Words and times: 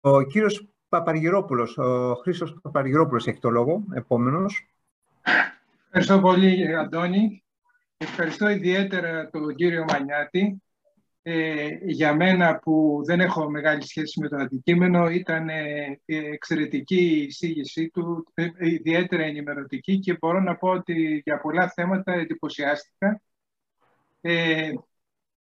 Ο 0.00 0.22
κύριος 0.22 0.68
Παπαργυρόπουλος, 0.88 1.78
ο 1.78 2.14
Χρήστος 2.14 2.58
Παπαργυρόπουλος 2.62 3.26
έχει 3.26 3.38
το 3.38 3.50
λόγο, 3.50 3.84
επόμενος. 3.94 4.66
Ευχαριστώ 5.84 6.20
πολύ, 6.20 6.76
Αντώνη. 6.76 7.42
Ευχαριστώ 7.96 8.48
ιδιαίτερα 8.48 9.30
τον 9.30 9.54
κύριο 9.54 9.84
Μανιάτη. 9.88 10.62
Ε, 11.22 11.68
για 11.82 12.14
μένα 12.14 12.58
που 12.58 13.02
δεν 13.04 13.20
έχω 13.20 13.50
μεγάλη 13.50 13.82
σχέση 13.86 14.20
με 14.20 14.28
το 14.28 14.36
αντικείμενο 14.36 15.08
ήταν 15.08 15.48
ε, 15.48 16.00
εξαιρετική 16.06 17.00
η 17.00 17.22
εισήγησή 17.22 17.88
του, 17.88 18.26
ε, 18.34 18.48
ιδιαίτερα 18.58 19.22
ενημερωτική 19.22 19.98
και 19.98 20.16
μπορώ 20.20 20.40
να 20.40 20.56
πω 20.56 20.68
ότι 20.68 21.22
για 21.24 21.40
πολλά 21.40 21.68
θέματα 21.68 22.12
εντυπωσιάστηκα. 22.12 23.22
Ε, 24.20 24.72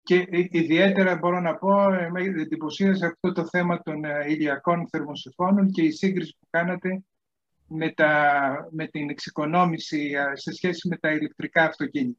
και 0.05 0.27
ιδιαίτερα 0.51 1.17
μπορώ 1.17 1.41
να 1.41 1.55
πω, 1.55 1.75
με 2.13 2.21
εντυπωσίασε 2.21 3.07
αυτό 3.07 3.33
το 3.33 3.47
θέμα 3.49 3.83
των 3.83 4.03
ηλιακών 4.29 4.89
θερμοσυφώνων 4.89 5.71
και 5.71 5.83
η 5.83 5.91
σύγκριση 5.91 6.37
που 6.41 6.47
κάνατε 6.51 7.03
με, 7.69 7.91
τα, 7.91 8.69
με 8.71 8.87
την 8.87 9.11
εξοικονόμηση 9.11 10.13
σε 10.33 10.53
σχέση 10.53 10.89
με 10.89 10.97
τα 10.97 11.11
ηλεκτρικά 11.11 11.65
αυτοκίνητα. 11.65 12.19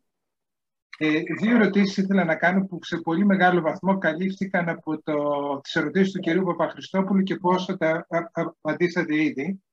Ε, 0.97 1.21
δύο 1.41 1.55
ερωτήσεις 1.55 1.97
ήθελα 1.97 2.23
να 2.23 2.35
κάνω 2.35 2.65
που 2.65 2.79
σε 2.83 2.97
πολύ 2.97 3.25
μεγάλο 3.25 3.61
βαθμό 3.61 3.97
καλύφθηκαν 3.97 4.69
από 4.69 5.01
το, 5.01 5.15
τις 5.59 5.75
ερωτήσεις 5.75 6.11
του 6.11 6.19
κ. 6.19 6.45
Παπαχριστόπουλου 6.45 7.23
και 7.23 7.35
πόσο 7.35 7.77
τα 7.77 8.07
απαντήσατε 8.31 9.23
ήδη. 9.23 9.63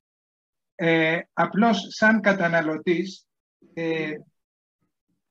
Ε, 0.74 1.19
απλώς, 1.33 1.87
σαν 1.88 2.21
καταναλωτής, 2.21 3.27
ε, 3.74 4.10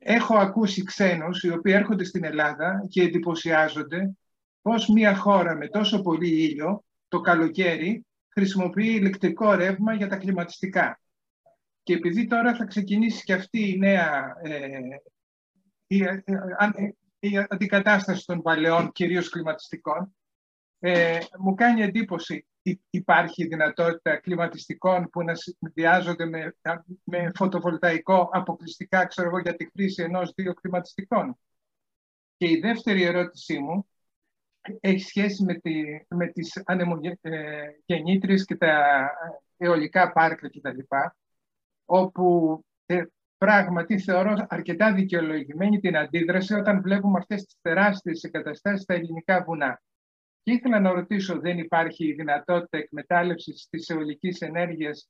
έχω 0.04 0.38
ακούσει 0.38 0.84
ξένους 0.84 1.44
οι 1.44 1.52
οποίοι 1.52 1.74
έρχονται 1.76 2.04
στην 2.04 2.24
Ελλάδα 2.24 2.86
και 2.90 3.02
εντυπωσιάζονται 3.02 4.12
πως 4.62 4.88
μια 4.88 5.16
χώρα 5.16 5.56
με 5.56 5.68
τόσο 5.68 6.02
πολύ 6.02 6.44
ήλιο 6.44 6.84
το 7.08 7.22
καλοκαίρι 7.22 8.06
χρησιμοποιεί 8.30 8.94
ηλεκτρικό 8.94 9.54
ρεύμα 9.54 9.94
για 9.94 10.08
τα 10.08 10.18
κλιματιστικά. 10.18 11.00
Και 11.84 11.94
επειδή 11.94 12.28
τώρα 12.28 12.56
θα 12.56 12.66
ξεκινήσει 12.66 13.24
και 13.24 13.34
αυτή 13.34 13.70
η 13.70 13.78
νέα 13.78 14.36
ε, 14.42 14.80
η, 15.88 16.04
ε, 16.04 16.24
η 17.20 17.38
αντικατάσταση 17.50 18.26
των 18.26 18.42
παλαιών, 18.42 18.92
κυρίως 18.92 19.30
κλιματιστικών, 19.30 20.16
ε, 20.80 21.20
μου 21.40 21.56
κάνει 21.56 21.82
εντύπωση 21.82 22.46
υπάρχει 22.90 23.48
δυνατότητα 23.48 24.18
κλιματιστικών 24.18 25.10
που 25.10 25.24
να 25.24 25.34
συνδυάζονται 25.36 26.26
με, 26.26 26.56
με 27.04 27.32
φωτοβολταϊκό 27.36 28.30
αποκλειστικά 28.32 29.06
ξέρω 29.06 29.28
εγώ, 29.28 29.40
για 29.40 29.56
τη 29.56 29.70
χρήση 29.72 30.04
ενός-δύο 30.04 30.54
κλιματιστικών. 30.54 31.38
Και 32.38 32.50
η 32.50 32.60
δεύτερη 32.60 33.04
ερώτησή 33.04 33.60
μου 33.60 33.88
έχει 34.80 35.04
σχέση 35.04 35.44
με, 35.44 35.54
τη, 35.54 35.84
με 36.08 36.28
τις 36.28 36.62
ανεμογεννήτριες 36.66 38.46
και 38.46 38.56
τα 38.56 39.10
αιωλικά 39.58 40.12
πάρκα 40.12 40.50
κτλ. 40.50 40.80
όπου 41.86 42.60
ε, 42.86 43.04
πράγματι 43.38 44.00
θεωρώ 44.00 44.46
αρκετά 44.50 44.94
δικαιολογημένη 44.94 45.80
την 45.80 45.98
αντίδραση 45.98 46.54
όταν 46.54 46.82
βλέπουμε 46.82 47.18
αυτές 47.18 47.46
τις 47.46 47.58
τεράστιες 47.62 48.24
εγκαταστάσεις 48.24 48.82
στα 48.82 48.94
ελληνικά 48.94 49.44
βουνά. 49.44 49.82
Και 50.44 50.52
ήθελα 50.52 50.80
να 50.80 50.92
ρωτήσω, 50.92 51.40
δεν 51.40 51.58
υπάρχει 51.58 52.14
δυνατότητα 52.14 52.78
εκμετάλλευσης 52.78 53.68
της 53.70 53.90
αιωλικής 53.90 54.42
ενέργειας 54.42 55.10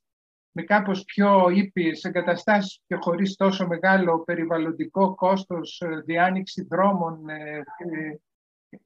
με 0.52 0.62
κάπως 0.62 1.04
πιο 1.04 1.48
ήπιες 1.48 2.04
εγκαταστάσεις 2.04 2.80
και 2.86 2.96
χωρίς 3.00 3.36
τόσο 3.36 3.66
μεγάλο 3.66 4.24
περιβαλλοντικό 4.24 5.14
κόστος, 5.14 5.80
ε, 5.80 6.02
διάνοιξη 6.04 6.66
δρόμων, 6.70 7.28
ε, 7.28 7.62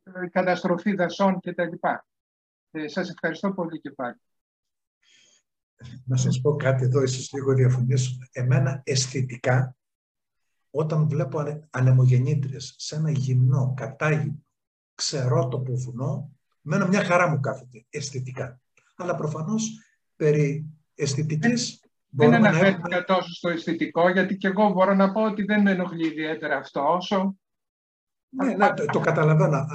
ε, 0.03 0.29
καταστροφή 0.31 0.95
δασών 0.95 1.41
κτλ. 1.41 1.73
Σας 2.87 3.11
ευχαριστώ 3.11 3.53
πολύ 3.53 3.81
και 3.81 3.91
πάλι 3.91 4.21
να 6.05 6.17
σας 6.17 6.41
πω 6.41 6.57
κάτι 6.57 6.85
εδώ, 6.85 7.03
ίσως 7.03 7.33
λίγο 7.33 7.55
διαφωνήσω. 7.55 8.17
Εμένα 8.33 8.83
αισθητικά, 8.85 9.77
όταν 10.71 11.09
βλέπω 11.09 11.63
ανεμογεννήτριες 11.71 12.75
σε 12.79 12.97
ένα 12.97 13.11
γυμνό, 13.11 13.75
κατάγυμνο, 13.77 14.45
ξερότοπο 14.95 15.77
βουνό, 15.77 16.36
μένα 16.67 16.87
μια 16.87 17.05
χαρά 17.05 17.29
μου 17.29 17.41
κάθεται, 17.41 17.85
αισθητικά. 17.91 18.61
Αλλά 18.97 19.15
προφανώς 19.15 19.81
περί 20.17 20.67
αισθητικής 20.95 21.81
δεν 22.09 22.35
αναφέρθηκα 22.35 22.69
έχουμε... 22.69 23.03
τόσο 23.03 23.35
στο 23.35 23.49
αισθητικό, 23.49 24.09
γιατί 24.09 24.37
και 24.37 24.47
εγώ 24.47 24.71
μπορώ 24.71 24.95
να 24.95 25.13
πω 25.13 25.23
ότι 25.23 25.43
δεν 25.43 25.63
με 25.63 25.71
ενοχλεί 25.71 26.07
ιδιαίτερα 26.07 26.57
αυτό 26.57 26.95
όσο... 26.95 27.37
Ναι, 28.29 28.55
ναι 28.55 28.75
το, 28.75 28.85
το 28.85 29.01
καταλαβαίνω. 29.01 29.67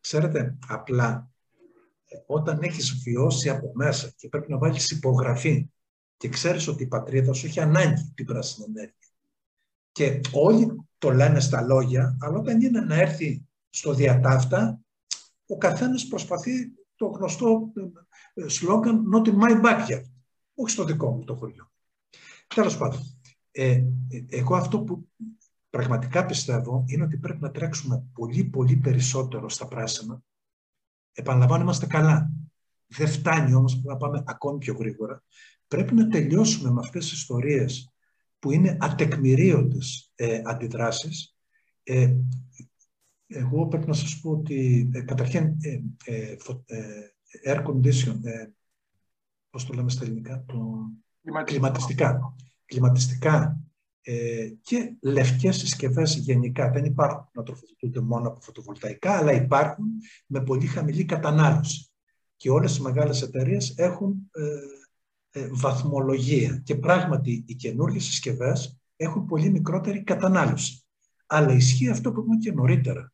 Ξέρετε, 0.00 0.56
απλά 0.68 1.30
όταν 2.26 2.62
έχεις 2.62 3.02
βιώσει 3.04 3.48
από 3.48 3.70
μέσα 3.74 4.12
και 4.16 4.28
πρέπει 4.28 4.50
να 4.50 4.58
βάλεις 4.58 4.90
υπογραφή 4.90 5.70
και 6.16 6.28
ξέρεις 6.28 6.68
ότι 6.68 6.82
η 6.82 6.86
πατρίδα 6.86 7.32
σου 7.32 7.46
έχει 7.46 7.60
ανάγκη 7.60 8.12
την 8.14 8.26
πράσινη 8.26 8.66
ενέργεια. 8.68 8.94
Και 9.92 10.20
όλοι 10.32 10.88
το 10.98 11.10
λένε 11.10 11.40
στα 11.40 11.62
λόγια, 11.62 12.16
αλλά 12.20 12.38
όταν 12.38 12.60
είναι 12.60 12.80
να 12.80 12.94
έρθει 12.94 13.48
στο 13.70 13.94
διατάφτα, 13.94 14.80
ο 15.50 15.56
καθένας 15.56 16.06
προσπαθεί 16.06 16.72
το 16.96 17.06
γνωστό 17.06 17.72
ε, 18.34 18.48
σλόγκαν 18.48 19.04
«Not 19.14 19.28
in 19.28 19.34
my 19.34 19.64
backyard», 19.64 20.04
όχι 20.54 20.72
στο 20.72 20.84
δικό 20.84 21.10
μου 21.10 21.24
το 21.24 21.34
χωριό. 21.34 21.70
Τέλος 22.54 22.76
πάντων, 22.76 23.00
ε, 23.50 23.70
ε, 23.70 23.84
εγώ 24.28 24.56
αυτό 24.56 24.80
που 24.80 25.08
πραγματικά 25.70 26.26
πιστεύω 26.26 26.84
είναι 26.86 27.04
ότι 27.04 27.16
πρέπει 27.16 27.40
να 27.40 27.50
τρέξουμε 27.50 28.04
πολύ 28.12 28.44
πολύ 28.44 28.76
περισσότερο 28.76 29.48
στα 29.48 29.66
πράσινα 29.66 30.22
Επαναλαμβάνω, 31.12 31.62
είμαστε 31.62 31.86
καλά. 31.86 32.30
Δεν 32.86 33.08
φτάνει 33.08 33.54
όμως 33.54 33.82
να 33.82 33.96
πάμε 33.96 34.22
ακόμη 34.26 34.58
πιο 34.58 34.74
γρήγορα. 34.74 35.22
Πρέπει 35.68 35.94
να 35.94 36.08
τελειώσουμε 36.08 36.70
με 36.70 36.80
αυτές 36.80 37.04
τις 37.04 37.12
ιστορίες 37.12 37.92
που 38.38 38.50
είναι 38.50 38.76
ατεκμηρίωτες 38.80 40.12
ε, 40.14 40.40
αντιδράσεις. 40.44 41.36
Ε, 41.82 42.14
εγώ 43.32 43.66
πρέπει 43.66 43.86
να 43.86 43.92
σας 43.92 44.20
πω 44.20 44.30
ότι 44.30 44.90
ε, 44.92 45.00
καταρχήν 45.00 45.56
ε, 45.60 45.80
ε, 46.04 46.36
ε 46.66 47.12
air 47.46 47.64
condition, 47.66 48.18
ε, 48.22 48.46
πώς 49.50 49.66
το 49.66 49.72
λέμε 49.72 49.90
στα 49.90 50.04
ελληνικά, 50.04 50.44
το... 50.46 50.90
κλιματιστικά. 51.44 52.34
Κλιματιστικά 52.64 53.60
ε, 54.02 54.48
και 54.62 54.96
λευκές 55.00 55.56
συσκευές 55.56 56.16
γενικά. 56.16 56.70
Δεν 56.70 56.84
υπάρχουν 56.84 57.28
να 57.32 57.42
τροφοδοτούνται 57.42 58.00
μόνο 58.00 58.28
από 58.28 58.40
φωτοβολταϊκά, 58.40 59.16
αλλά 59.16 59.32
υπάρχουν 59.32 59.86
με 60.26 60.42
πολύ 60.42 60.66
χαμηλή 60.66 61.04
κατανάλωση. 61.04 61.90
Και 62.36 62.50
όλες 62.50 62.76
οι 62.76 62.82
μεγάλες 62.82 63.22
εταιρείες 63.22 63.74
έχουν 63.76 64.30
ε, 64.32 65.40
ε, 65.40 65.48
βαθμολογία. 65.52 66.62
Και 66.64 66.74
πράγματι 66.74 67.44
οι 67.46 67.54
καινούργιες 67.54 68.04
συσκευές 68.04 68.78
έχουν 68.96 69.26
πολύ 69.26 69.50
μικρότερη 69.50 70.02
κατανάλωση. 70.02 70.84
Αλλά 71.26 71.52
ισχύει 71.52 71.88
αυτό 71.88 72.12
που 72.12 72.20
είπαμε 72.20 72.36
και 72.36 72.52
νωρίτερα. 72.52 73.12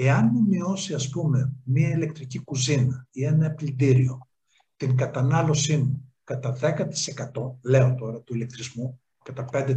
Εάν 0.00 0.30
μου 0.32 0.42
μειώσει, 0.48 0.94
ας 0.94 1.08
πούμε, 1.08 1.52
μία 1.64 1.88
ηλεκτρική 1.88 2.38
κουζίνα 2.38 3.06
ή 3.10 3.24
ένα 3.24 3.50
πλυντήριο 3.50 4.28
την 4.76 4.96
κατανάλωσή 4.96 5.76
μου 5.76 6.12
κατά 6.24 6.56
10% 6.60 7.58
λέω 7.62 7.94
τώρα 7.94 8.20
του 8.20 8.34
ηλεκτρισμού, 8.34 9.00
κατά 9.24 9.44
5%. 9.52 9.76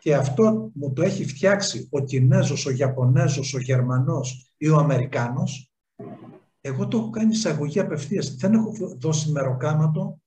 Και 0.00 0.14
αυτό 0.14 0.70
μου 0.74 0.92
το 0.92 1.02
έχει 1.02 1.24
φτιάξει 1.24 1.88
ο 1.90 2.04
Κινέζος, 2.04 2.66
ο 2.66 2.70
Ιαπωνέζος, 2.70 3.54
ο 3.54 3.58
Γερμανός 3.58 4.52
ή 4.56 4.68
ο 4.68 4.76
Αμερικάνος. 4.76 5.72
Εγώ 6.60 6.88
το 6.88 6.96
έχω 6.96 7.10
κάνει 7.10 7.30
εισαγωγή 7.30 7.80
απευθείας. 7.80 8.34
Δεν 8.34 8.52
έχω 8.52 8.72
δώσει 8.98 9.30
μεροκάματο, 9.30 10.20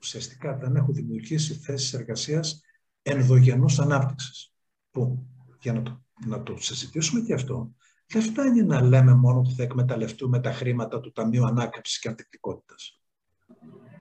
ουσιαστικά 0.00 0.56
δεν 0.56 0.76
έχω 0.76 0.92
δημιουργήσει 0.92 1.54
θέσεις 1.54 1.92
εργασίας 1.92 2.60
ενδογενούς 3.02 3.78
ανάπτυξης. 3.78 4.52
Που, 4.90 5.26
για 5.60 5.72
να 5.72 5.82
το, 5.82 6.02
να 6.26 6.42
το 6.42 6.56
συζητήσουμε 6.58 7.20
και 7.20 7.34
αυτό, 7.34 7.74
δεν 8.06 8.22
φτάνει 8.22 8.62
να 8.62 8.80
λέμε 8.80 9.14
μόνο 9.14 9.38
ότι 9.38 9.54
θα 9.54 9.62
εκμεταλλευτούμε 9.62 10.40
τα 10.40 10.52
χρήματα 10.52 11.00
του 11.00 11.12
Ταμείου 11.12 11.46
Ανάκαμψης 11.46 11.98
και 11.98 12.08
Αντικτικότητας 12.08 13.00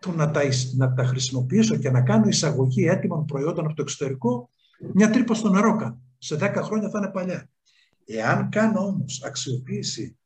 το 0.05 0.11
να 0.11 0.31
τα, 0.31 0.41
να 0.75 0.93
τα 0.93 1.05
χρησιμοποιήσω 1.05 1.75
και 1.75 1.89
να 1.89 2.01
κάνω 2.01 2.27
εισαγωγή 2.27 2.87
έτοιμων 2.87 3.25
προϊόντων 3.25 3.65
από 3.65 3.75
το 3.75 3.81
εξωτερικό, 3.81 4.49
μια 4.93 5.09
τρύπα 5.09 5.33
στο 5.33 5.49
νερό 5.49 5.75
κάνω. 5.75 6.01
Σε 6.17 6.35
10 6.35 6.59
χρόνια 6.63 6.89
θα 6.89 6.97
είναι 6.97 7.11
παλιά. 7.11 7.49
Εάν 8.05 8.49
κάνω 8.49 8.79
όμως 8.79 9.23
αξιοποίηση 9.23 10.17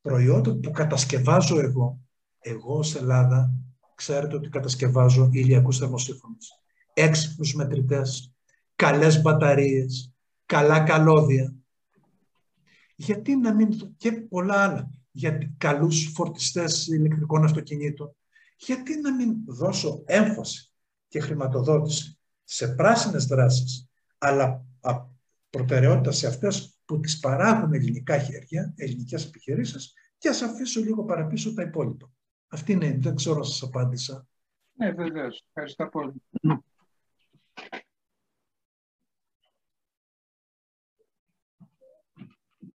προϊόντων 0.00 0.60
που 0.60 0.70
κατασκευάζω 0.70 1.60
εγώ, 1.60 2.00
εγώ 2.38 2.78
ως 2.78 2.94
Ελλάδα, 2.94 3.52
ξέρετε 3.94 4.36
ότι 4.36 4.48
κατασκευάζω 4.48 5.28
ηλιακούς 5.32 5.78
θερμοσύφωνους, 5.78 6.48
έξυπνους 6.94 7.54
μετρητές, 7.54 8.32
καλές 8.76 9.22
μπαταρίες, 9.22 10.12
καλά 10.46 10.80
καλώδια. 10.80 11.54
Γιατί 12.96 13.36
να 13.36 13.54
μην... 13.54 13.96
και 13.96 14.12
πολλά 14.12 14.62
άλλα; 14.62 14.90
Για 15.10 15.54
καλούς 15.58 16.12
φορτιστές 16.14 16.86
ηλεκτρικών 16.86 17.44
αυτοκινήτων 17.44 18.16
γιατί 18.56 19.00
να 19.00 19.14
μην 19.14 19.34
δώσω 19.46 20.02
έμφαση 20.06 20.72
και 21.08 21.20
χρηματοδότηση 21.20 22.18
σε 22.44 22.68
πράσινες 22.68 23.24
δράσεις, 23.24 23.88
αλλά 24.18 24.64
προτεραιότητα 25.50 26.12
σε 26.12 26.26
αυτές 26.26 26.78
που 26.84 27.00
τις 27.00 27.18
παράγουν 27.18 27.72
ελληνικά 27.72 28.18
χέρια, 28.18 28.72
ελληνικές 28.76 29.24
επιχειρήσεις 29.24 29.92
και 30.18 30.28
ας 30.28 30.42
αφήσω 30.42 30.80
λίγο 30.80 31.04
παραπίσω 31.04 31.54
τα 31.54 31.62
υπόλοιπα. 31.62 32.10
Αυτή 32.48 32.72
είναι, 32.72 32.98
δεν 33.00 33.14
ξέρω 33.14 33.36
αν 33.36 33.44
σας 33.44 33.62
απάντησα. 33.62 34.26
Ναι, 34.72 34.92
βεβαίως. 34.92 35.44
Ευχαριστώ 35.46 35.86
πολύ. 35.86 36.22